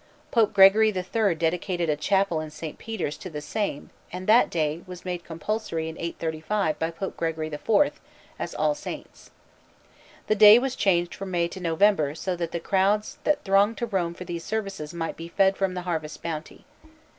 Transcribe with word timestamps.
Pope 0.31 0.51
Gregory 0.51 0.87
III 0.89 1.35
dedicated 1.35 1.87
a 1.87 1.95
chapel 1.95 2.41
in 2.41 2.49
St. 2.49 2.79
Peter's 2.79 3.17
to 3.17 3.29
the 3.29 3.39
same, 3.39 3.91
and 4.11 4.25
that 4.25 4.49
day 4.49 4.81
was 4.87 5.05
made 5.05 5.23
compulsory 5.23 5.87
in 5.89 5.95
835 5.99 6.79
by 6.79 6.89
Pope 6.89 7.15
Gregory 7.15 7.53
IV, 7.53 8.01
as 8.39 8.55
All 8.55 8.73
Saints'. 8.73 9.29
The 10.25 10.33
day 10.33 10.57
was 10.57 10.75
changed 10.75 11.13
from 11.13 11.29
May 11.29 11.47
to 11.49 11.59
November 11.59 12.15
so 12.15 12.35
that 12.35 12.51
the 12.51 12.59
crowds 12.59 13.19
that 13.25 13.43
thronged 13.43 13.77
to 13.77 13.85
Rome 13.85 14.15
for 14.15 14.23
the 14.25 14.39
services 14.39 14.91
might 14.91 15.17
be 15.17 15.27
fed 15.27 15.55
from 15.55 15.75
the 15.75 15.83
harvest 15.83 16.23
bounty. 16.23 16.65